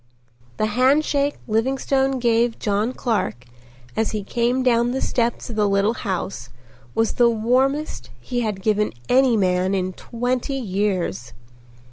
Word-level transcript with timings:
The 0.57 0.65
handshake 0.65 1.35
Livingstone 1.47 2.17
gave 2.17 2.57
John 2.57 2.91
Clark 2.91 3.45
as 3.95 4.13
he 4.13 4.23
came 4.23 4.63
down 4.63 4.93
the 4.93 4.99
steps 4.99 5.47
of 5.51 5.55
the 5.55 5.69
little 5.69 5.93
house 5.93 6.49
was 6.95 7.13
the 7.13 7.29
warmest 7.29 8.09
he 8.19 8.39
had 8.39 8.63
given 8.63 8.93
any 9.09 9.37
man 9.37 9.75
in 9.75 9.93
twenty 9.93 10.55
years. 10.57 11.33